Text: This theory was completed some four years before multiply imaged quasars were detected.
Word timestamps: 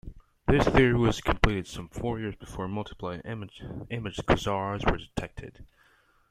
This 0.47 0.67
theory 0.67 0.95
was 0.95 1.21
completed 1.21 1.67
some 1.67 1.87
four 1.87 2.19
years 2.19 2.35
before 2.35 2.67
multiply 2.67 3.19
imaged 3.23 3.63
quasars 4.25 4.89
were 4.91 4.97
detected. 4.97 5.63